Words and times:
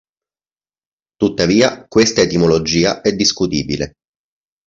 Tuttavia, 1.19 1.85
questa 1.87 2.21
etimologia 2.21 3.01
è 3.01 3.13
discutibile. 3.13 3.97